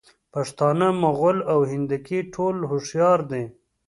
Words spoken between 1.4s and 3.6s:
او هندکي ټول هوښیار دي.